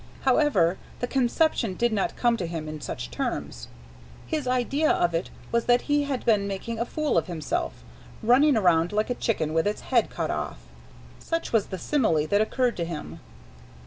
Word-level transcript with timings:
However, 0.21 0.79
the 0.99 1.05
conception 1.05 1.75
did 1.75 1.93
not 1.93 2.15
come 2.15 2.35
to 2.37 2.47
him 2.47 2.67
in 2.67 2.81
such 2.81 3.11
terms. 3.11 3.67
His 4.25 4.47
idea 4.47 4.89
of 4.89 5.13
it 5.13 5.29
was 5.51 5.65
that 5.65 5.81
he 5.83 6.05
had 6.05 6.25
been 6.25 6.47
making 6.47 6.79
a 6.79 6.85
fool 6.85 7.19
of 7.19 7.27
himself, 7.27 7.83
running 8.23 8.57
around 8.57 8.91
like 8.91 9.11
a 9.11 9.13
chicken 9.13 9.53
with 9.53 9.67
its 9.67 9.81
head 9.93 10.09
cut 10.09 10.31
off—such 10.31 11.53
was 11.53 11.67
the 11.67 11.77
simile 11.77 12.25
that 12.25 12.41
occurred 12.41 12.77
to 12.77 12.83
him. 12.83 13.19